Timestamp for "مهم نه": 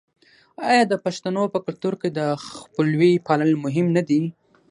3.65-4.01